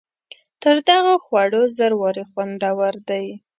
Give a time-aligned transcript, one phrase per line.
[0.61, 3.25] تر دغو خوړو زر وارې خوندور دی.